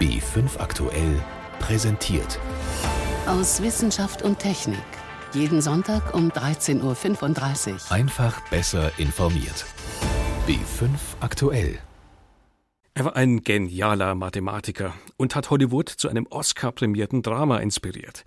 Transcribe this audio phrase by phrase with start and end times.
[0.00, 1.20] B5 aktuell
[1.58, 2.38] präsentiert.
[3.26, 4.78] Aus Wissenschaft und Technik.
[5.32, 7.92] Jeden Sonntag um 13.35 Uhr.
[7.92, 9.66] Einfach besser informiert.
[10.46, 11.80] B5 aktuell.
[12.94, 18.24] Er war ein genialer Mathematiker und hat Hollywood zu einem Oscar-prämierten Drama inspiriert.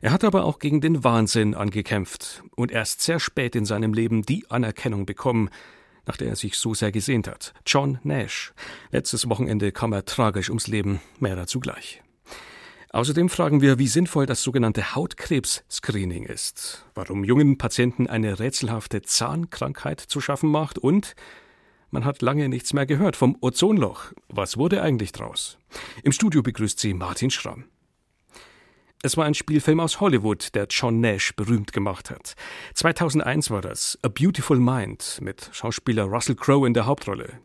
[0.00, 4.22] Er hat aber auch gegen den Wahnsinn angekämpft und erst sehr spät in seinem Leben
[4.22, 5.50] die Anerkennung bekommen,
[6.08, 7.52] nach der er sich so sehr gesehnt hat.
[7.66, 8.52] John Nash.
[8.90, 11.00] Letztes Wochenende kam er tragisch ums Leben.
[11.20, 12.02] Mehr dazu gleich.
[12.90, 20.00] Außerdem fragen wir, wie sinnvoll das sogenannte Hautkrebs-Screening ist, warum jungen Patienten eine rätselhafte Zahnkrankheit
[20.00, 21.14] zu schaffen macht und
[21.90, 24.12] man hat lange nichts mehr gehört vom Ozonloch.
[24.28, 25.58] Was wurde eigentlich draus?
[26.02, 27.64] Im Studio begrüßt sie Martin Schramm.
[29.00, 32.34] Es war ein Spielfilm aus Hollywood, der John Nash berühmt gemacht hat.
[32.74, 37.38] 2001 war das A Beautiful Mind mit Schauspieler Russell Crowe in der Hauptrolle.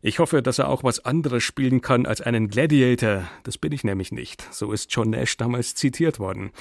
[0.00, 3.24] Ich hoffe, dass er auch was anderes spielen kann als einen Gladiator.
[3.42, 4.46] Das bin ich nämlich nicht.
[4.52, 6.52] So ist John Nash damals zitiert worden.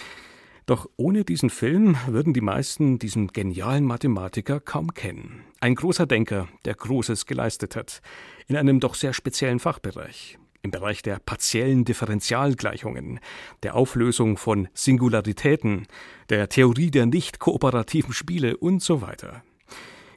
[0.65, 5.43] Doch ohne diesen Film würden die meisten diesen genialen Mathematiker kaum kennen.
[5.59, 8.01] Ein großer Denker, der Großes geleistet hat,
[8.47, 10.39] in einem doch sehr speziellen Fachbereich
[10.69, 13.19] im Bereich der partiellen Differentialgleichungen,
[13.63, 15.87] der Auflösung von Singularitäten,
[16.29, 19.41] der Theorie der nicht kooperativen Spiele und so weiter.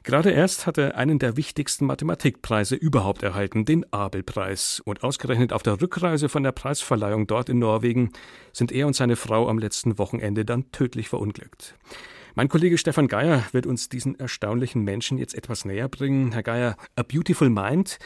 [0.03, 4.79] Gerade erst hat er einen der wichtigsten Mathematikpreise überhaupt erhalten, den Abel-Preis.
[4.85, 8.11] Und ausgerechnet auf der Rückreise von der Preisverleihung dort in Norwegen
[8.51, 11.75] sind er und seine Frau am letzten Wochenende dann tödlich verunglückt.
[12.35, 16.33] Mein Kollege Stefan Geier wird uns diesen erstaunlichen Menschen jetzt etwas näher bringen.
[16.33, 17.97] Herr Geier, A Beautiful Mind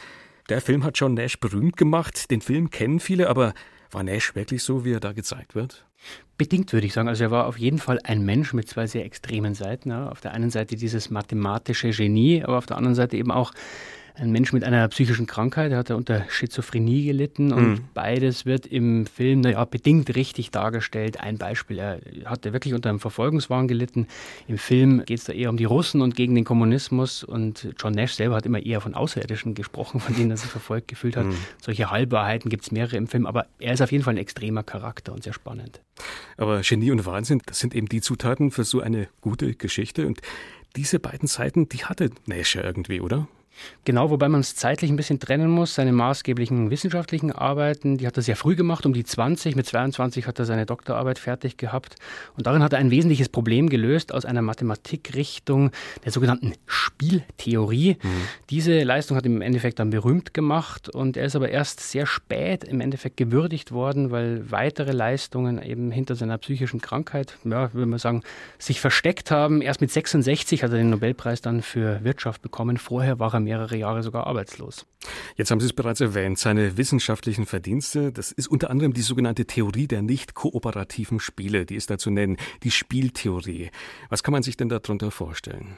[0.50, 2.32] der Film hat John Nash berühmt gemacht.
[2.32, 3.54] Den Film kennen viele, aber
[3.92, 5.86] war Nash wirklich so, wie er da gezeigt wird?
[6.38, 7.08] Bedingt würde ich sagen.
[7.08, 9.92] Also er war auf jeden Fall ein Mensch mit zwei sehr extremen Seiten.
[9.92, 13.52] Auf der einen Seite dieses mathematische Genie, aber auf der anderen Seite eben auch
[14.20, 17.80] ein Mensch mit einer psychischen Krankheit, er hat unter Schizophrenie gelitten und mhm.
[17.94, 21.20] beides wird im Film naja, bedingt richtig dargestellt.
[21.20, 24.08] Ein Beispiel, er hatte wirklich unter einem Verfolgungswahn gelitten.
[24.48, 27.94] Im Film geht es da eher um die Russen und gegen den Kommunismus und John
[27.94, 31.28] Nash selber hat immer eher von Außerirdischen gesprochen, von denen er sich verfolgt gefühlt hat.
[31.28, 31.36] Mhm.
[31.62, 34.64] Solche Halbwahrheiten gibt es mehrere im Film, aber er ist auf jeden Fall ein extremer
[34.64, 35.82] Charakter und sehr spannend.
[36.38, 40.22] Aber Genie und Wahnsinn, das sind eben die Zutaten für so eine gute Geschichte und
[40.76, 43.28] diese beiden Seiten, die hatte Nash ja irgendwie, oder?
[43.86, 45.76] Genau, wobei man es zeitlich ein bisschen trennen muss.
[45.76, 49.56] Seine maßgeblichen wissenschaftlichen Arbeiten, die hat er sehr früh gemacht, um die 20.
[49.56, 51.96] Mit 22 hat er seine Doktorarbeit fertig gehabt.
[52.36, 55.72] Und darin hat er ein wesentliches Problem gelöst aus einer Mathematikrichtung
[56.04, 57.98] der sogenannten Spieltheorie.
[58.02, 58.08] Mhm.
[58.50, 62.06] Diese Leistung hat ihn im Endeffekt dann berühmt gemacht und er ist aber erst sehr
[62.06, 67.86] spät im Endeffekt gewürdigt worden, weil weitere Leistungen eben hinter seiner psychischen Krankheit, ja, würde
[67.86, 68.24] man sagen,
[68.58, 69.62] sich versteckt haben.
[69.62, 72.78] Erst mit 66 hat er den Nobelpreis dann für Wirtschaft bekommen.
[72.78, 74.86] Vorher war er mehrere Jahre sogar arbeitslos.
[75.38, 79.46] Jetzt haben Sie es bereits erwähnt, seine wissenschaftlichen Verdienste, das ist unter anderem die sogenannte
[79.46, 83.72] Theorie der nicht kooperativen Spiele, die ist da zu nennen, die Spieltheorie.
[84.10, 85.78] Was kann man sich denn darunter vorstellen?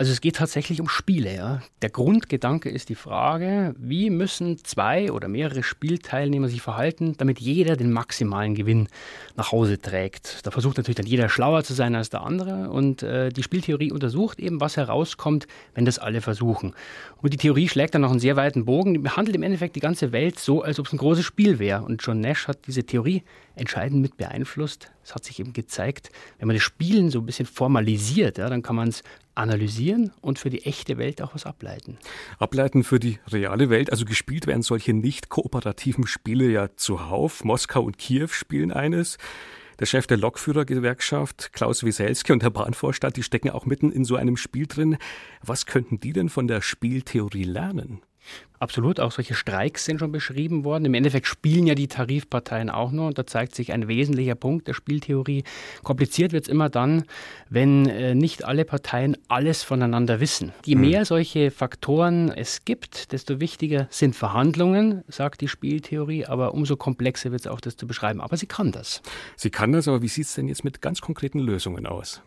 [0.00, 1.36] Also es geht tatsächlich um Spiele.
[1.36, 1.60] Ja.
[1.82, 7.76] Der Grundgedanke ist die Frage, wie müssen zwei oder mehrere Spielteilnehmer sich verhalten, damit jeder
[7.76, 8.88] den maximalen Gewinn
[9.36, 10.46] nach Hause trägt.
[10.46, 13.92] Da versucht natürlich dann jeder schlauer zu sein als der andere und äh, die Spieltheorie
[13.92, 16.72] untersucht eben, was herauskommt, wenn das alle versuchen.
[17.20, 19.80] Und die Theorie schlägt dann noch einen sehr weiten Bogen, die behandelt im Endeffekt die
[19.80, 21.82] ganze Welt so, als ob es ein großes Spiel wäre.
[21.82, 23.22] Und John Nash hat diese Theorie
[23.54, 24.90] entscheidend mit beeinflusst.
[25.04, 28.62] Es hat sich eben gezeigt, wenn man das Spielen so ein bisschen formalisiert, ja, dann
[28.62, 29.02] kann man es
[29.40, 31.98] analysieren und für die echte Welt auch was ableiten.
[32.38, 37.44] Ableiten für die reale Welt, also gespielt werden solche nicht kooperativen Spiele ja zuhauf.
[37.44, 39.18] Moskau und Kiew spielen eines.
[39.80, 44.16] Der Chef der Lokführergewerkschaft, Klaus Wieselski und der Bahnvorstand, die stecken auch mitten in so
[44.16, 44.98] einem Spiel drin.
[45.42, 48.02] Was könnten die denn von der Spieltheorie lernen?
[48.60, 50.84] Absolut, auch solche Streiks sind schon beschrieben worden.
[50.84, 54.68] Im Endeffekt spielen ja die Tarifparteien auch nur und da zeigt sich ein wesentlicher Punkt
[54.68, 55.44] der Spieltheorie.
[55.82, 57.04] Kompliziert wird es immer dann,
[57.48, 60.52] wenn äh, nicht alle Parteien alles voneinander wissen.
[60.66, 60.80] Je mhm.
[60.82, 67.30] mehr solche Faktoren es gibt, desto wichtiger sind Verhandlungen, sagt die Spieltheorie, aber umso komplexer
[67.32, 68.20] wird es auch, das zu beschreiben.
[68.20, 69.00] Aber sie kann das.
[69.36, 72.20] Sie kann das, aber wie sieht es denn jetzt mit ganz konkreten Lösungen aus?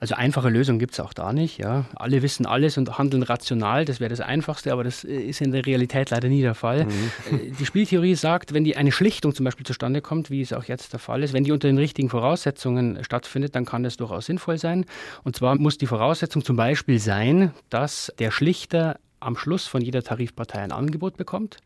[0.00, 1.58] Also einfache Lösungen gibt es auch da nicht.
[1.58, 1.86] Ja.
[1.94, 5.52] Alle wissen alles und handeln rational, das wäre das Einfachste, aber das äh, ist in
[5.52, 6.84] der Realität leider nie der Fall.
[6.84, 6.90] Mhm.
[7.30, 10.64] Äh, die Spieltheorie sagt, wenn die eine Schlichtung zum Beispiel zustande kommt, wie es auch
[10.64, 14.26] jetzt der Fall ist, wenn die unter den richtigen Voraussetzungen stattfindet, dann kann das durchaus
[14.26, 14.84] sinnvoll sein.
[15.24, 20.02] Und zwar muss die Voraussetzung zum Beispiel sein, dass der Schlichter am Schluss von jeder
[20.02, 21.58] Tarifpartei ein Angebot bekommt.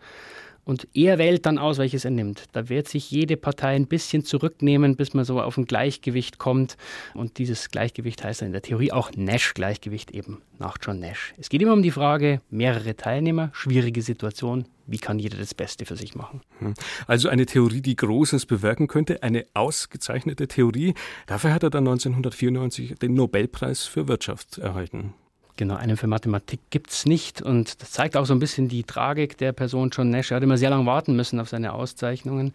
[0.70, 2.44] Und er wählt dann aus, welches er nimmt.
[2.52, 6.76] Da wird sich jede Partei ein bisschen zurücknehmen, bis man so auf ein Gleichgewicht kommt.
[7.12, 11.34] Und dieses Gleichgewicht heißt dann in der Theorie auch Nash-Gleichgewicht eben nach John Nash.
[11.38, 15.86] Es geht immer um die Frage, mehrere Teilnehmer, schwierige Situation, wie kann jeder das Beste
[15.86, 16.40] für sich machen?
[16.60, 16.74] Hm.
[17.08, 20.94] Also eine Theorie, die Großes bewirken könnte, eine ausgezeichnete Theorie.
[21.26, 25.14] Dafür hat er dann 1994 den Nobelpreis für Wirtschaft erhalten.
[25.60, 27.42] Genau, einen für Mathematik gibt es nicht.
[27.42, 30.30] Und das zeigt auch so ein bisschen die Tragik der Person John Nash.
[30.30, 32.54] Er hat immer sehr lange warten müssen auf seine Auszeichnungen.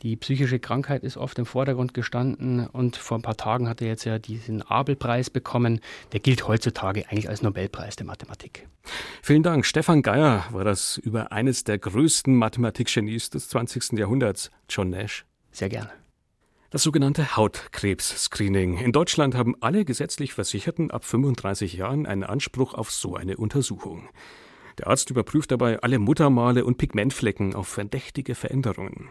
[0.00, 2.66] Die psychische Krankheit ist oft im Vordergrund gestanden.
[2.66, 5.80] Und vor ein paar Tagen hat er jetzt ja diesen Abel-Preis bekommen.
[6.12, 8.66] Der gilt heutzutage eigentlich als Nobelpreis der Mathematik.
[9.20, 9.66] Vielen Dank.
[9.66, 13.98] Stefan Geier war das über eines der größten Mathematikgenies des 20.
[13.98, 15.26] Jahrhunderts, John Nash.
[15.52, 15.90] Sehr gerne.
[16.70, 18.78] Das sogenannte Hautkrebs-Screening.
[18.78, 24.08] In Deutschland haben alle gesetzlich Versicherten ab 35 Jahren einen Anspruch auf so eine Untersuchung.
[24.78, 29.10] Der Arzt überprüft dabei alle Muttermale und Pigmentflecken auf verdächtige Veränderungen.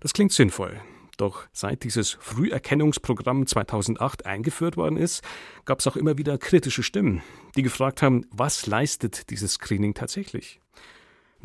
[0.00, 0.80] Das klingt sinnvoll.
[1.18, 5.22] Doch seit dieses Früherkennungsprogramm 2008 eingeführt worden ist,
[5.66, 7.22] gab es auch immer wieder kritische Stimmen,
[7.56, 10.60] die gefragt haben, was leistet dieses Screening tatsächlich?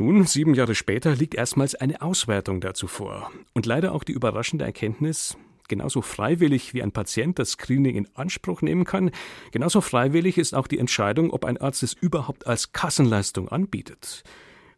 [0.01, 3.31] Nun, sieben Jahre später, liegt erstmals eine Auswertung dazu vor.
[3.53, 5.37] Und leider auch die überraschende Erkenntnis,
[5.67, 9.11] genauso freiwillig wie ein Patient das Screening in Anspruch nehmen kann,
[9.51, 14.23] genauso freiwillig ist auch die Entscheidung, ob ein Arzt es überhaupt als Kassenleistung anbietet.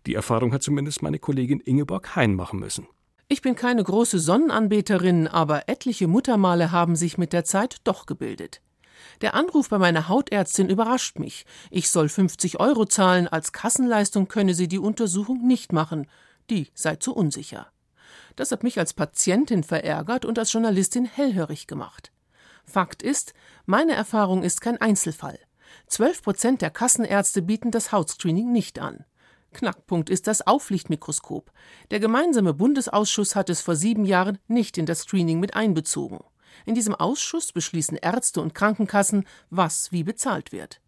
[0.07, 2.85] Die Erfahrung hat zumindest meine Kollegin Ingeborg Hein machen müssen.
[3.29, 8.59] Ich bin keine große Sonnenanbeterin, aber etliche Muttermale haben sich mit der Zeit doch gebildet.
[9.21, 11.45] Der Anruf bei meiner Hautärztin überrascht mich.
[11.69, 16.07] Ich soll 50 Euro zahlen, als Kassenleistung könne sie die Untersuchung nicht machen.
[16.49, 17.67] Die sei zu unsicher.
[18.35, 22.11] Das hat mich als Patientin verärgert und als Journalistin hellhörig gemacht.
[22.65, 23.33] Fakt ist,
[23.65, 25.39] meine Erfahrung ist kein Einzelfall.
[25.87, 29.05] Zwölf Prozent der Kassenärzte bieten das Hautscreening nicht an.
[29.53, 31.51] Knackpunkt ist das Auflichtmikroskop.
[31.91, 36.19] Der gemeinsame Bundesausschuss hat es vor sieben Jahren nicht in das Screening mit einbezogen.
[36.65, 40.79] In diesem Ausschuss beschließen Ärzte und Krankenkassen, was wie bezahlt wird.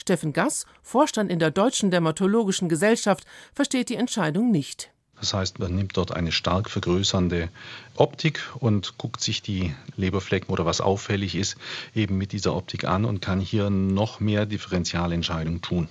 [0.00, 3.24] Steffen Gass, Vorstand in der Deutschen Dermatologischen Gesellschaft,
[3.54, 4.90] versteht die Entscheidung nicht.
[5.20, 7.48] Das heißt, man nimmt dort eine stark vergrößernde
[7.94, 11.56] Optik und guckt sich die Leberflecken oder was auffällig ist,
[11.94, 15.88] eben mit dieser Optik an und kann hier noch mehr Differentialentscheidungen tun.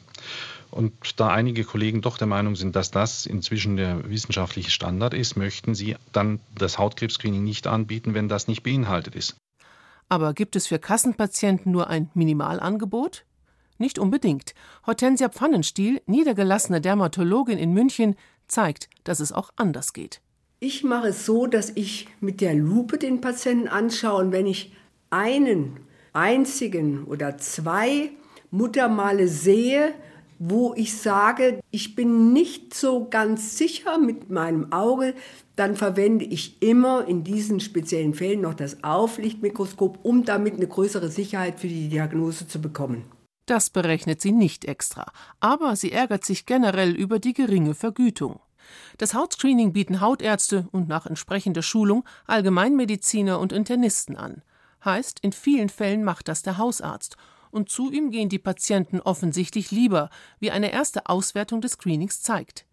[0.74, 5.36] Und da einige Kollegen doch der Meinung sind, dass das inzwischen der wissenschaftliche Standard ist,
[5.36, 9.36] möchten sie dann das Hautkrebs-Screening nicht anbieten, wenn das nicht beinhaltet ist.
[10.10, 13.24] Aber gibt es für Kassenpatienten nur ein Minimalangebot?
[13.78, 14.56] Nicht unbedingt.
[14.88, 18.16] Hortensia Pfannenstiel, niedergelassene Dermatologin in München,
[18.48, 20.22] zeigt, dass es auch anders geht.
[20.60, 24.74] Ich mache es so, dass ich mit der Lupe den Patienten anschaue und wenn ich
[25.12, 25.82] einen
[26.14, 28.10] einzigen oder zwei
[28.50, 29.94] Muttermale sehe,
[30.46, 35.16] wo ich sage, ich bin nicht so ganz sicher mit meinem Auge,
[35.56, 41.10] dann verwende ich immer in diesen speziellen Fällen noch das Auflichtmikroskop, um damit eine größere
[41.10, 43.06] Sicherheit für die Diagnose zu bekommen.
[43.46, 48.42] Das berechnet sie nicht extra, aber sie ärgert sich generell über die geringe Vergütung.
[48.98, 54.42] Das Hautscreening bieten Hautärzte und nach entsprechender Schulung Allgemeinmediziner und Internisten an.
[54.84, 57.16] Heißt, in vielen Fällen macht das der Hausarzt
[57.54, 60.10] und zu ihm gehen die Patienten offensichtlich lieber,
[60.40, 62.66] wie eine erste Auswertung des Screenings zeigt.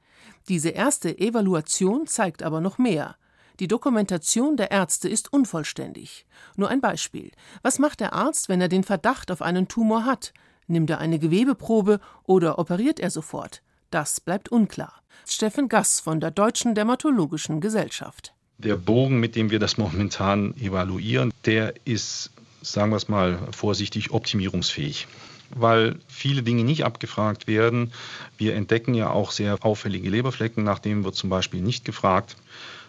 [0.48, 3.16] Diese erste Evaluation zeigt aber noch mehr.
[3.60, 6.24] Die Dokumentation der Ärzte ist unvollständig.
[6.56, 7.30] Nur ein Beispiel.
[7.62, 10.32] Was macht der Arzt, wenn er den Verdacht auf einen Tumor hat?
[10.66, 13.62] Nimmt er eine Gewebeprobe oder operiert er sofort?
[13.90, 15.02] Das bleibt unklar.
[15.26, 18.32] Steffen Gass von der Deutschen Dermatologischen Gesellschaft.
[18.56, 22.30] Der Bogen, mit dem wir das momentan evaluieren, der ist
[22.62, 25.06] sagen wir es mal vorsichtig, optimierungsfähig
[25.54, 27.92] weil viele Dinge nicht abgefragt werden.
[28.38, 32.36] Wir entdecken ja auch sehr auffällige Leberflecken, nach denen wird zum Beispiel nicht gefragt.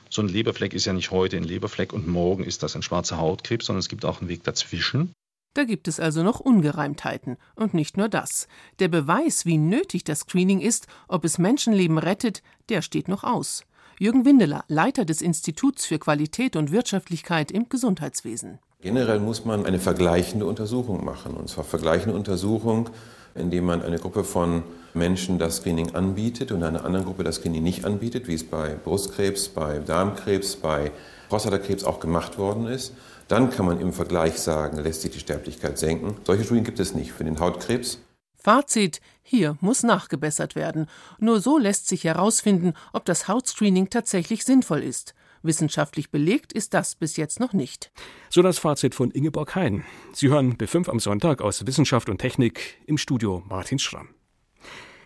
[0.10, 3.18] So ein Leberfleck ist ja nicht heute ein Leberfleck und morgen ist das ein schwarzer
[3.18, 5.13] Hautkrebs, sondern es gibt auch einen Weg dazwischen.
[5.54, 7.38] Da gibt es also noch Ungereimtheiten.
[7.56, 8.48] Und nicht nur das.
[8.80, 13.63] Der Beweis, wie nötig das Screening ist, ob es Menschenleben rettet, der steht noch aus.
[14.00, 18.60] Jürgen Windeler, Leiter des Instituts für Qualität und Wirtschaftlichkeit im Gesundheitswesen.
[18.82, 21.36] Generell muss man eine vergleichende Untersuchung machen.
[21.36, 22.90] Und zwar vergleichende Untersuchung,
[23.36, 24.64] indem man eine Gruppe von
[24.96, 28.74] Menschen das Screening anbietet und einer anderen Gruppe das Screening nicht anbietet, wie es bei
[28.74, 30.92] Brustkrebs, bei Darmkrebs, bei
[31.30, 32.94] Prostatakrebs auch gemacht worden ist.
[33.28, 36.18] Dann kann man im Vergleich sagen, lässt sich die Sterblichkeit senken.
[36.26, 38.00] Solche Studien gibt es nicht für den Hautkrebs.
[38.36, 40.88] Fazit: Hier muss nachgebessert werden.
[41.20, 45.14] Nur so lässt sich herausfinden, ob das Hautscreening tatsächlich sinnvoll ist.
[45.43, 47.91] Wissenschaftlich belegt ist das bis jetzt noch nicht.
[48.29, 49.83] So das Fazit von Ingeborg Hein.
[50.13, 54.10] Sie hören B5 am Sonntag aus Wissenschaft und Technik im Studio Martin Schramm.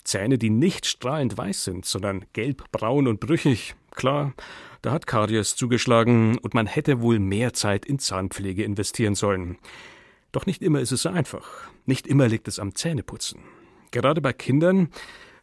[0.03, 3.75] Zähne, die nicht strahlend weiß sind, sondern gelb, braun und brüchig.
[3.91, 4.33] Klar,
[4.81, 9.57] da hat Karies zugeschlagen und man hätte wohl mehr Zeit in Zahnpflege investieren sollen.
[10.31, 11.47] Doch nicht immer ist es so einfach.
[11.85, 13.39] Nicht immer liegt es am Zähneputzen.
[13.91, 14.89] Gerade bei Kindern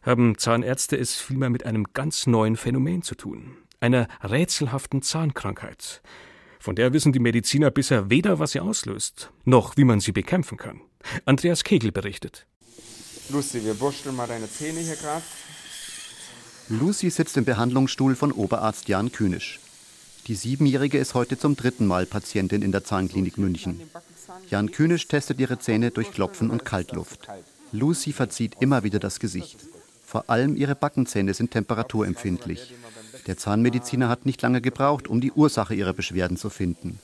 [0.03, 3.57] haben Zahnärzte es vielmehr mit einem ganz neuen Phänomen zu tun.
[3.83, 6.01] Einer rätselhaften Zahnkrankheit.
[6.57, 10.57] Von der wissen die Mediziner bisher weder, was sie auslöst, noch wie man sie bekämpfen
[10.57, 10.79] kann.
[11.25, 12.45] Andreas Kegel berichtet.
[13.27, 15.21] Lucy, wir bursteln mal deine Zähne hier gerade.
[16.69, 19.59] Lucy sitzt im Behandlungsstuhl von Oberarzt Jan Kühnisch.
[20.27, 23.81] Die Siebenjährige ist heute zum dritten Mal Patientin in der Zahnklinik München.
[24.49, 27.27] Jan Kühnisch testet ihre Zähne durch Klopfen und Kaltluft.
[27.73, 29.59] Lucy verzieht immer wieder das Gesicht.
[30.05, 32.73] Vor allem ihre Backenzähne sind temperaturempfindlich.
[33.27, 36.99] Der Zahnmediziner hat nicht lange gebraucht, um die Ursache ihrer Beschwerden zu finden.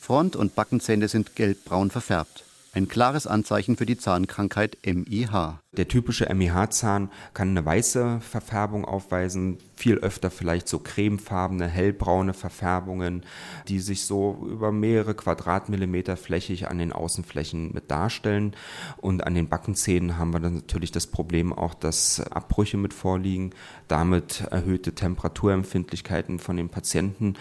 [0.00, 2.44] Front- und Backenzähne sind gelbbraun verfärbt.
[2.74, 5.58] Ein klares Anzeichen für die Zahnkrankheit MIH.
[5.76, 13.24] Der typische MIH-Zahn kann eine weiße Verfärbung aufweisen, viel öfter vielleicht so cremefarbene, hellbraune Verfärbungen,
[13.68, 18.56] die sich so über mehrere Quadratmillimeter flächig an den Außenflächen mit darstellen.
[18.96, 23.50] Und an den Backenzähnen haben wir dann natürlich das Problem auch, dass Abbrüche mit vorliegen,
[23.86, 27.34] damit erhöhte Temperaturempfindlichkeiten von den Patienten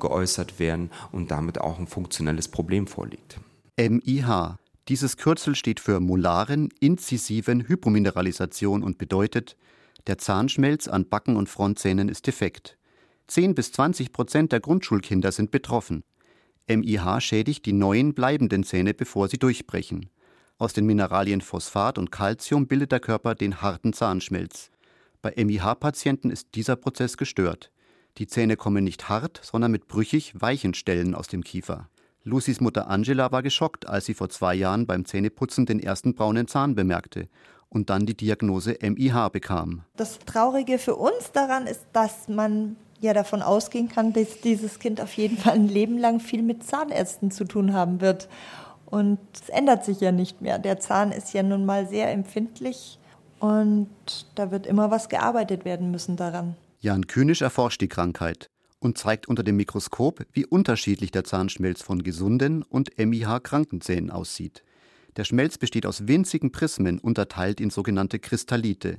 [0.00, 3.38] geäußert werden und damit auch ein funktionelles Problem vorliegt.
[3.78, 4.58] MIH
[4.88, 9.56] dieses Kürzel steht für molaren inzisiven Hypomineralisation und bedeutet,
[10.08, 12.76] der Zahnschmelz an Backen und Frontzähnen ist defekt.
[13.28, 16.02] 10 bis 20 Prozent der Grundschulkinder sind betroffen.
[16.68, 20.10] MIH schädigt die neuen bleibenden Zähne, bevor sie durchbrechen.
[20.58, 24.70] Aus den Mineralien Phosphat und Calcium bildet der Körper den harten Zahnschmelz.
[25.22, 27.70] Bei MIH-Patienten ist dieser Prozess gestört.
[28.18, 31.88] Die Zähne kommen nicht hart, sondern mit brüchig weichen Stellen aus dem Kiefer.
[32.24, 36.46] Lucys Mutter Angela war geschockt, als sie vor zwei Jahren beim Zähneputzen den ersten braunen
[36.46, 37.28] Zahn bemerkte
[37.68, 39.82] und dann die Diagnose MIH bekam.
[39.96, 45.00] Das Traurige für uns daran ist, dass man ja davon ausgehen kann, dass dieses Kind
[45.00, 48.28] auf jeden Fall ein Leben lang viel mit Zahnärzten zu tun haben wird.
[48.86, 50.58] Und es ändert sich ja nicht mehr.
[50.58, 52.98] Der Zahn ist ja nun mal sehr empfindlich
[53.40, 53.88] und
[54.36, 56.54] da wird immer was gearbeitet werden müssen daran.
[56.78, 58.51] Jan Kühnisch erforscht die Krankheit
[58.82, 64.64] und zeigt unter dem Mikroskop, wie unterschiedlich der Zahnschmelz von gesunden und MIH-kranken Zähnen aussieht.
[65.16, 68.98] Der Schmelz besteht aus winzigen Prismen, unterteilt in sogenannte Kristallite.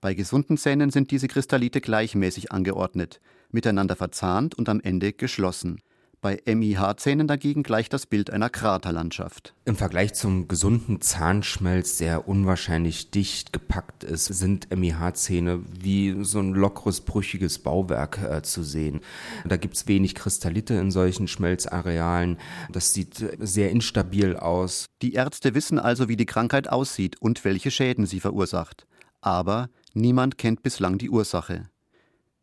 [0.00, 3.20] Bei gesunden Zähnen sind diese Kristallite gleichmäßig angeordnet,
[3.50, 5.82] miteinander verzahnt und am Ende geschlossen.
[6.20, 9.54] Bei MIH-Zähnen dagegen gleicht das Bild einer Kraterlandschaft.
[9.64, 16.54] Im Vergleich zum gesunden Zahnschmelz, der unwahrscheinlich dicht gepackt ist, sind MIH-Zähne wie so ein
[16.54, 19.00] lockeres, brüchiges Bauwerk äh, zu sehen.
[19.46, 22.38] Da gibt es wenig Kristallite in solchen Schmelzarealen.
[22.72, 24.86] Das sieht sehr instabil aus.
[25.02, 28.88] Die Ärzte wissen also, wie die Krankheit aussieht und welche Schäden sie verursacht.
[29.20, 31.68] Aber niemand kennt bislang die Ursache.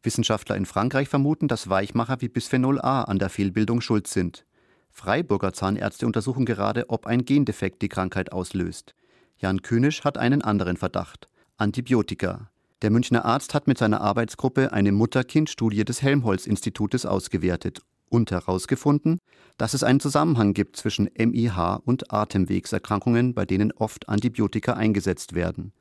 [0.06, 4.46] Wissenschaftler in Frankreich vermuten, dass Weichmacher wie Bisphenol A an der Fehlbildung schuld sind.
[4.92, 8.96] Freiburger Zahnärzte untersuchen gerade, ob ein Gendefekt die Krankheit auslöst.
[9.38, 12.50] Jan Kühnisch hat einen anderen Verdacht: Antibiotika.
[12.82, 19.20] Der Münchner Arzt hat mit seiner Arbeitsgruppe eine Mutter-Kind-Studie des Helmholtz-Institutes ausgewertet und herausgefunden,
[19.58, 25.74] dass es einen Zusammenhang gibt zwischen MIH und Atemwegserkrankungen, bei denen oft Antibiotika eingesetzt werden.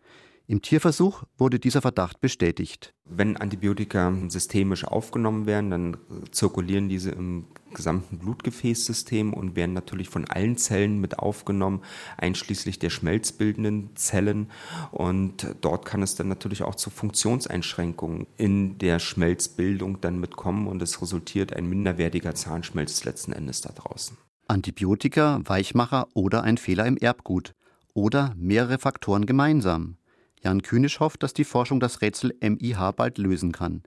[0.47, 2.93] Im Tierversuch wurde dieser Verdacht bestätigt.
[3.07, 5.97] Wenn Antibiotika systemisch aufgenommen werden, dann
[6.33, 11.81] zirkulieren diese im gesamten Blutgefäßsystem und werden natürlich von allen Zellen mit aufgenommen,
[12.19, 14.51] einschließlich der schmelzbildenden Zellen.
[14.91, 20.83] Und dort kann es dann natürlich auch zu Funktionseinschränkungen in der Schmelzbildung dann mitkommen und
[20.83, 24.19] es resultiert ein minderwertiger Zahnschmelz letzten Endes da draußen.
[24.47, 27.55] Antibiotika, Weichmacher oder ein Fehler im Erbgut
[27.95, 29.97] oder mehrere Faktoren gemeinsam.
[30.45, 33.83] Jan Kühnisch hofft, dass die Forschung das Rätsel MIH bald lösen kann,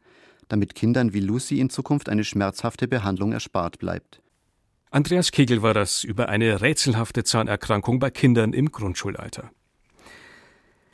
[0.48, 4.22] damit Kindern wie Lucy in Zukunft eine schmerzhafte Behandlung erspart bleibt.
[4.90, 9.52] Andreas Kegel war das über eine rätselhafte Zahnerkrankung bei Kindern im Grundschulalter.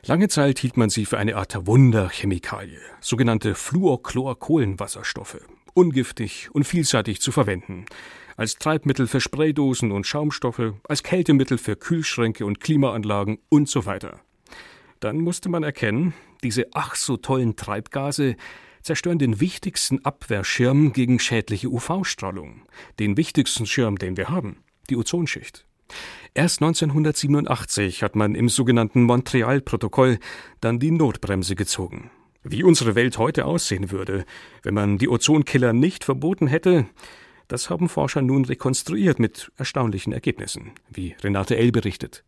[0.05, 5.39] Lange Zeit hielt man sie für eine Art Wunderchemikalie, sogenannte Fluorchlorkohlenwasserstoffe,
[5.73, 7.85] ungiftig und vielseitig zu verwenden,
[8.35, 14.19] als Treibmittel für Spraydosen und Schaumstoffe, als Kältemittel für Kühlschränke und Klimaanlagen und so weiter.
[15.03, 18.37] Dann musste man erkennen, diese ach so tollen Treibgase
[18.83, 22.61] zerstören den wichtigsten Abwehrschirm gegen schädliche UV-Strahlung,
[22.99, 25.65] den wichtigsten Schirm, den wir haben, die Ozonschicht.
[26.33, 30.19] Erst 1987 hat man im sogenannten Montreal-Protokoll
[30.61, 32.09] dann die Notbremse gezogen.
[32.41, 34.23] Wie unsere Welt heute aussehen würde,
[34.61, 36.85] wenn man die Ozonkiller nicht verboten hätte,
[37.49, 41.73] das haben Forscher nun rekonstruiert mit erstaunlichen Ergebnissen, wie Renate L.
[41.73, 42.23] berichtet.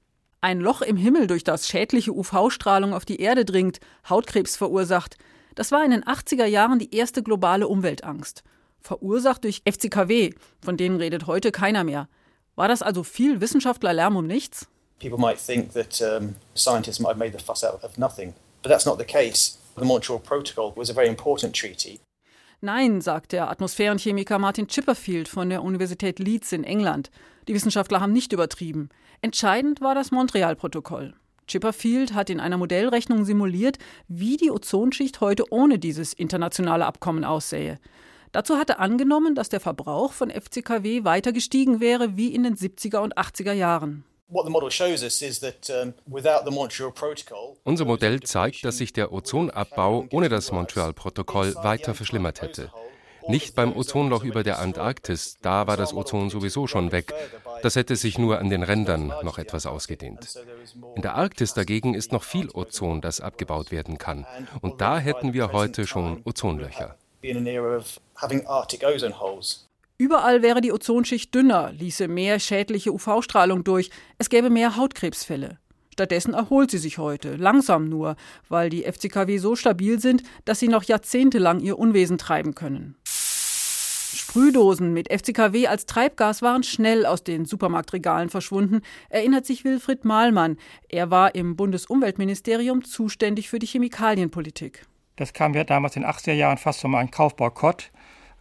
[0.45, 5.17] Ein Loch im Himmel, durch das schädliche UV-Strahlung auf die Erde dringt, Hautkrebs verursacht.
[5.55, 8.43] Das war in den 80er Jahren die erste globale Umweltangst.
[8.79, 12.07] Verursacht durch FCKW, von denen redet heute keiner mehr.
[12.53, 14.67] War das also viel Wissenschaftlerlärm um nichts?
[14.99, 18.71] People might think that um, scientists might have made the fuss out of nothing, but
[18.71, 19.57] that's not the case.
[19.79, 21.99] The Montreal Protocol was a very important treaty.
[22.61, 27.11] Nein, sagt der Atmosphärenchemiker Martin Chipperfield von der Universität Leeds in England.
[27.47, 28.89] Die Wissenschaftler haben nicht übertrieben.
[29.21, 31.13] Entscheidend war das Montreal-Protokoll.
[31.47, 37.77] Chipperfield hat in einer Modellrechnung simuliert, wie die Ozonschicht heute ohne dieses internationale Abkommen aussähe.
[38.31, 42.97] Dazu hatte angenommen, dass der Verbrauch von FCKW weiter gestiegen wäre wie in den 70er
[42.97, 44.03] und 80er Jahren.
[47.63, 52.71] Unser Modell zeigt, dass sich der Ozonabbau ohne das Montreal-Protokoll weiter verschlimmert hätte.
[53.27, 57.13] Nicht beim Ozonloch über der Antarktis, da war das Ozon sowieso schon weg.
[57.63, 60.39] Das hätte sich nur an den Rändern noch etwas ausgedehnt.
[60.95, 64.25] In der Arktis dagegen ist noch viel Ozon, das abgebaut werden kann.
[64.61, 66.95] Und da hätten wir heute schon Ozonlöcher.
[69.97, 75.57] Überall wäre die Ozonschicht dünner, ließe mehr schädliche UV-Strahlung durch, es gäbe mehr Hautkrebsfälle.
[75.93, 78.17] Stattdessen erholt sie sich heute, langsam nur,
[78.49, 82.97] weil die FCKW so stabil sind, dass sie noch jahrzehntelang ihr Unwesen treiben können.
[83.05, 90.57] Sprühdosen mit FCKW als Treibgas waren schnell aus den Supermarktregalen verschwunden, erinnert sich Wilfried Mahlmann.
[90.89, 94.85] Er war im Bundesumweltministerium zuständig für die Chemikalienpolitik.
[95.15, 97.91] Das kam ja damals in den 80er Jahren fast um einen Kaufboykott.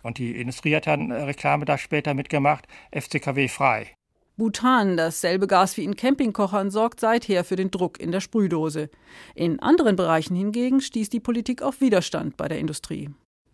[0.04, 3.90] Und die Industrie hat dann Reklame da später mitgemacht, FCKW frei.
[4.36, 8.90] Butan, dasselbe Gas wie in Campingkochern, sorgt seither für den Druck in der Sprühdose.
[9.34, 13.10] In anderen Bereichen hingegen stieß die Politik auf Widerstand bei der Industrie.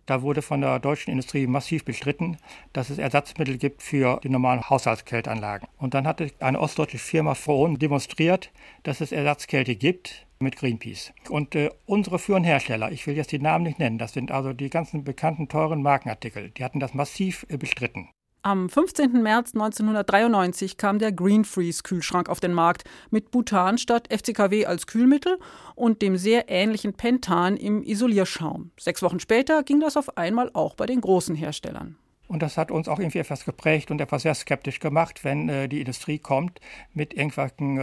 [0.06, 2.38] Da wurde von der deutschen Industrie massiv bestritten,
[2.72, 5.68] dass es Ersatzmittel gibt für die normalen Haushaltskältanlagen.
[5.76, 8.50] Und dann hatte eine ostdeutsche Firma Frohn demonstriert,
[8.82, 11.12] dass es Ersatzkälte gibt mit Greenpeace.
[11.28, 14.52] Und äh, unsere führenden Hersteller, ich will jetzt die Namen nicht nennen, das sind also
[14.52, 18.08] die ganzen bekannten teuren Markenartikel, die hatten das massiv äh, bestritten.
[18.42, 19.22] Am 15.
[19.22, 24.86] März 1993 kam der Green Freeze Kühlschrank auf den Markt mit Butan statt FCKW als
[24.86, 25.38] Kühlmittel
[25.74, 28.70] und dem sehr ähnlichen Pentan im Isolierschaum.
[28.80, 31.98] Sechs Wochen später ging das auf einmal auch bei den großen Herstellern.
[32.30, 35.68] Und das hat uns auch irgendwie etwas geprägt und etwas sehr skeptisch gemacht, wenn äh,
[35.68, 36.60] die Industrie kommt
[36.94, 37.82] mit irgendwelchen äh,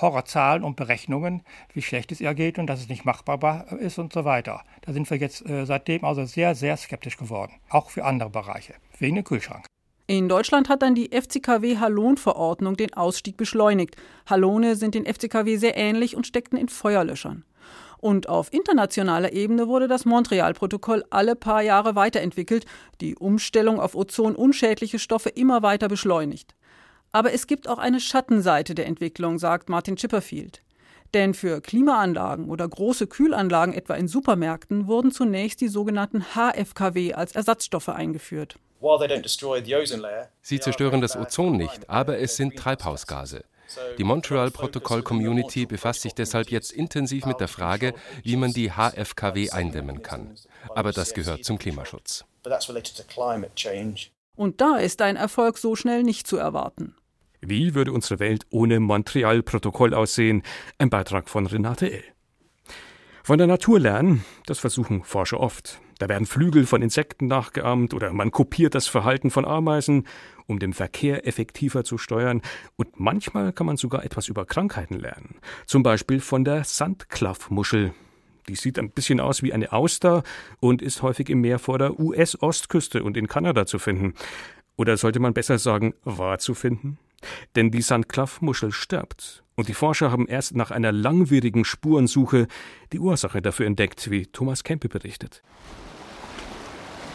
[0.00, 1.42] Horrorzahlen und Berechnungen,
[1.74, 4.62] wie schlecht es ihr geht und dass es nicht machbar ist und so weiter.
[4.82, 7.54] Da sind wir jetzt äh, seitdem also sehr, sehr skeptisch geworden.
[7.70, 9.66] Auch für andere Bereiche, wegen dem Kühlschrank.
[10.06, 13.96] In Deutschland hat dann die FCKW-Halon-Verordnung den Ausstieg beschleunigt.
[14.30, 17.44] Halone sind den FCKW sehr ähnlich und steckten in Feuerlöschern.
[17.98, 22.64] Und auf internationaler Ebene wurde das Montreal-Protokoll alle paar Jahre weiterentwickelt,
[23.00, 26.54] die Umstellung auf ozonunschädliche Stoffe immer weiter beschleunigt.
[27.10, 30.62] Aber es gibt auch eine Schattenseite der Entwicklung, sagt Martin Chipperfield.
[31.14, 37.32] Denn für Klimaanlagen oder große Kühlanlagen etwa in Supermärkten wurden zunächst die sogenannten HFKW als
[37.32, 38.56] Ersatzstoffe eingeführt.
[40.42, 43.42] Sie zerstören das Ozon nicht, aber es sind Treibhausgase.
[43.98, 48.70] Die Montreal Protocol Community befasst sich deshalb jetzt intensiv mit der Frage, wie man die
[48.70, 50.34] HFKW eindämmen kann.
[50.74, 52.24] Aber das gehört zum Klimaschutz.
[54.36, 56.94] Und da ist ein Erfolg so schnell nicht zu erwarten.
[57.40, 60.42] Wie würde unsere Welt ohne Montreal-Protokoll aussehen?
[60.78, 62.04] Ein Beitrag von Renate L.
[63.22, 65.80] Von der Natur lernen, das versuchen Forscher oft.
[65.98, 70.06] Da werden Flügel von Insekten nachgeahmt oder man kopiert das Verhalten von Ameisen,
[70.48, 72.42] um den Verkehr effektiver zu steuern.
[72.76, 75.36] Und manchmal kann man sogar etwas über Krankheiten lernen.
[75.66, 77.92] Zum Beispiel von der Sandklaffmuschel.
[78.48, 80.24] Die sieht ein bisschen aus wie eine Auster
[80.58, 84.14] und ist häufig im Meer vor der US-Ostküste und in Kanada zu finden.
[84.76, 86.98] Oder sollte man besser sagen, war zu finden?
[87.56, 89.44] Denn die Sandklaffmuschel stirbt.
[89.54, 92.46] Und die Forscher haben erst nach einer langwierigen Spurensuche
[92.92, 95.42] die Ursache dafür entdeckt, wie Thomas Kempe berichtet.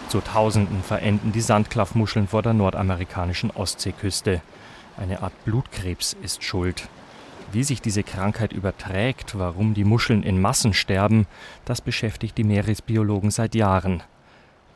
[0.09, 4.41] Zu Tausenden verenden die Sandklaffmuscheln vor der nordamerikanischen Ostseeküste.
[4.97, 6.87] Eine Art Blutkrebs ist schuld.
[7.51, 11.27] Wie sich diese Krankheit überträgt, warum die Muscheln in Massen sterben,
[11.65, 14.03] das beschäftigt die Meeresbiologen seit Jahren.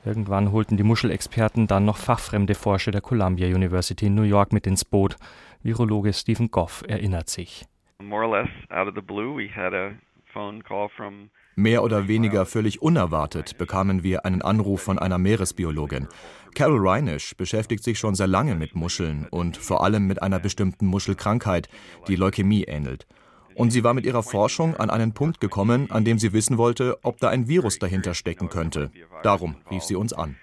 [0.06, 4.66] Irgendwann holten die Muschelexperten dann noch fachfremde Forscher der Columbia University in New York mit
[4.66, 5.18] ins Boot.
[5.64, 7.66] Virologe Stephen Goff erinnert sich.
[8.02, 9.92] More or less out of the blue, we had a
[10.32, 11.30] phone call from
[11.60, 16.08] Mehr oder weniger völlig unerwartet bekamen wir einen Anruf von einer Meeresbiologin.
[16.54, 20.86] Carol Reinisch beschäftigt sich schon sehr lange mit Muscheln und vor allem mit einer bestimmten
[20.86, 21.68] Muschelkrankheit,
[22.08, 23.08] die Leukämie ähnelt.
[23.56, 27.00] Und sie war mit ihrer Forschung an einen Punkt gekommen, an dem sie wissen wollte,
[27.02, 28.92] ob da ein Virus dahinter stecken könnte.
[29.24, 30.36] Darum rief sie uns an.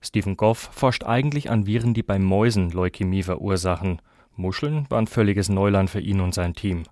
[0.00, 4.00] Stephen Goff forscht eigentlich an Viren, die bei Mäusen Leukämie verursachen.
[4.36, 6.84] Muscheln waren völliges Neuland für ihn und sein Team.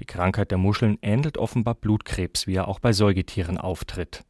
[0.00, 4.24] Die Krankheit der Muscheln ähnelt offenbar Blutkrebs, wie er auch bei Säugetieren auftritt.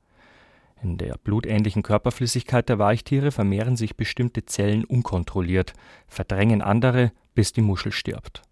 [0.82, 5.72] In der blutähnlichen Körperflüssigkeit der Weichtiere vermehren sich bestimmte Zellen unkontrolliert,
[6.06, 8.42] verdrängen andere, bis die Muschel stirbt.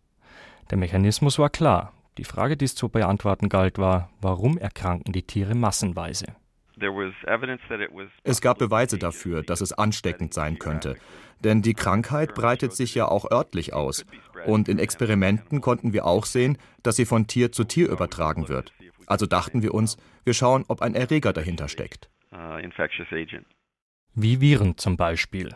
[0.71, 1.93] Der Mechanismus war klar.
[2.17, 6.27] Die Frage, die es zu beantworten galt, war, warum erkranken die Tiere massenweise?
[8.25, 10.97] Es gab Beweise dafür, dass es ansteckend sein könnte.
[11.41, 14.05] Denn die Krankheit breitet sich ja auch örtlich aus.
[14.47, 18.73] Und in Experimenten konnten wir auch sehen, dass sie von Tier zu Tier übertragen wird.
[19.07, 22.09] Also dachten wir uns, wir schauen, ob ein Erreger dahinter steckt.
[22.33, 22.59] Uh,
[24.15, 25.55] Wie Viren zum Beispiel.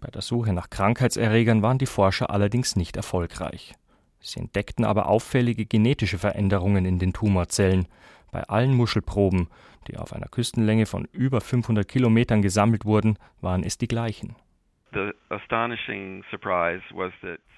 [0.00, 3.74] Bei der Suche nach Krankheitserregern waren die Forscher allerdings nicht erfolgreich.
[4.20, 7.86] Sie entdeckten aber auffällige genetische Veränderungen in den Tumorzellen.
[8.30, 9.48] Bei allen Muschelproben,
[9.88, 14.36] die auf einer Küstenlänge von über 500 Kilometern gesammelt wurden, waren es die gleichen.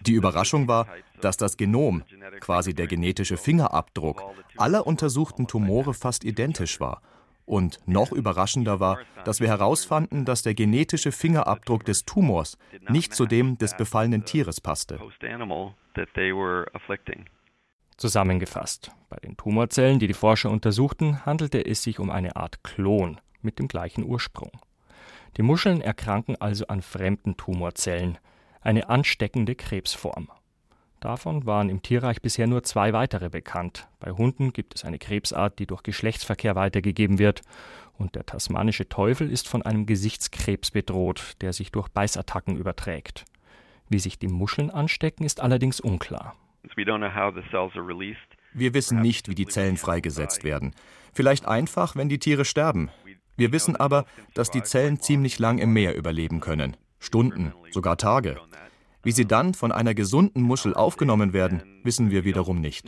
[0.00, 0.87] Die Überraschung war,
[1.20, 2.02] dass das Genom,
[2.40, 4.22] quasi der genetische Fingerabdruck,
[4.56, 7.02] aller untersuchten Tumore fast identisch war.
[7.46, 12.56] Und noch überraschender war, dass wir herausfanden, dass der genetische Fingerabdruck des Tumors
[12.88, 15.00] nicht zu dem des befallenen Tieres passte.
[18.00, 23.20] Zusammengefasst, bei den Tumorzellen, die die Forscher untersuchten, handelte es sich um eine Art Klon
[23.42, 24.52] mit dem gleichen Ursprung.
[25.36, 28.16] Die Muscheln erkranken also an fremden Tumorzellen,
[28.62, 30.30] eine ansteckende Krebsform.
[31.00, 33.86] Davon waren im Tierreich bisher nur zwei weitere bekannt.
[33.98, 37.42] Bei Hunden gibt es eine Krebsart, die durch Geschlechtsverkehr weitergegeben wird,
[37.98, 43.26] und der tasmanische Teufel ist von einem Gesichtskrebs bedroht, der sich durch Beißattacken überträgt.
[43.90, 46.34] Wie sich die Muscheln anstecken, ist allerdings unklar.
[48.53, 50.75] Wir wissen nicht, wie die Zellen freigesetzt werden.
[51.12, 52.90] Vielleicht einfach, wenn die Tiere sterben.
[53.37, 56.77] Wir wissen aber, dass die Zellen ziemlich lang im Meer überleben können.
[56.99, 58.37] Stunden, sogar Tage.
[59.03, 62.87] Wie sie dann von einer gesunden Muschel aufgenommen werden, wissen wir wiederum nicht.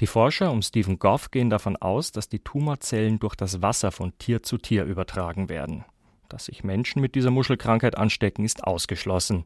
[0.00, 4.16] Die Forscher um Stephen Goff gehen davon aus, dass die Tumorzellen durch das Wasser von
[4.16, 5.84] Tier zu Tier übertragen werden.
[6.30, 9.44] Dass sich Menschen mit dieser Muschelkrankheit anstecken, ist ausgeschlossen.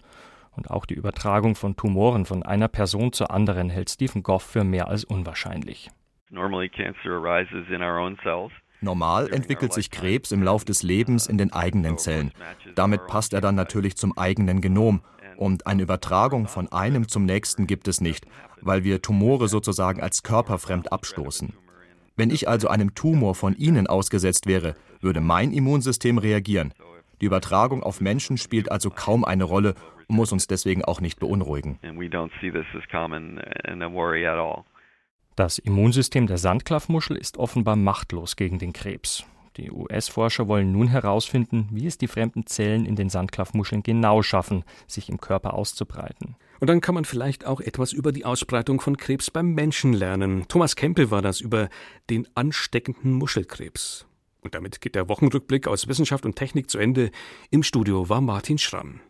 [0.56, 4.64] Und auch die Übertragung von Tumoren von einer Person zur anderen hält Stephen Goff für
[4.64, 5.90] mehr als unwahrscheinlich.
[8.80, 12.32] Normal entwickelt sich Krebs im Lauf des Lebens in den eigenen Zellen.
[12.74, 15.00] Damit passt er dann natürlich zum eigenen Genom.
[15.36, 18.26] Und eine Übertragung von einem zum nächsten gibt es nicht,
[18.60, 21.54] weil wir Tumore sozusagen als körperfremd abstoßen.
[22.16, 26.72] Wenn ich also einem Tumor von Ihnen ausgesetzt wäre, würde mein Immunsystem reagieren.
[27.20, 29.74] Die Übertragung auf Menschen spielt also kaum eine Rolle
[30.08, 31.78] muss uns deswegen auch nicht beunruhigen.
[35.36, 39.24] Das Immunsystem der Sandklaffmuschel ist offenbar machtlos gegen den Krebs.
[39.56, 44.64] Die US-Forscher wollen nun herausfinden, wie es die fremden Zellen in den Sandklaffmuscheln genau schaffen,
[44.88, 46.36] sich im Körper auszubreiten.
[46.58, 50.46] Und dann kann man vielleicht auch etwas über die Ausbreitung von Krebs beim Menschen lernen.
[50.48, 51.68] Thomas Kempel war das über
[52.10, 54.06] den ansteckenden Muschelkrebs.
[54.40, 57.10] Und damit geht der Wochenrückblick aus Wissenschaft und Technik zu Ende.
[57.50, 59.00] Im Studio war Martin Schramm.